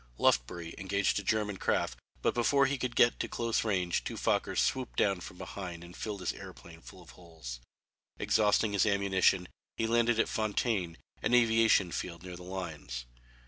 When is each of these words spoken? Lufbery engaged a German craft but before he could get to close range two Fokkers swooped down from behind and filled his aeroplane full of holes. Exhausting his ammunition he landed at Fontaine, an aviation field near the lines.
Lufbery 0.17 0.73
engaged 0.79 1.19
a 1.19 1.23
German 1.23 1.57
craft 1.57 1.99
but 2.23 2.33
before 2.33 2.65
he 2.65 2.79
could 2.79 2.95
get 2.95 3.19
to 3.19 3.27
close 3.27 3.63
range 3.63 4.03
two 4.03 4.15
Fokkers 4.17 4.57
swooped 4.59 4.97
down 4.97 5.19
from 5.19 5.37
behind 5.37 5.83
and 5.83 5.95
filled 5.95 6.21
his 6.21 6.33
aeroplane 6.33 6.81
full 6.81 7.03
of 7.03 7.11
holes. 7.11 7.59
Exhausting 8.17 8.73
his 8.73 8.87
ammunition 8.87 9.47
he 9.77 9.85
landed 9.85 10.19
at 10.19 10.27
Fontaine, 10.27 10.97
an 11.21 11.35
aviation 11.35 11.91
field 11.91 12.23
near 12.23 12.35
the 12.35 12.41
lines. 12.41 13.05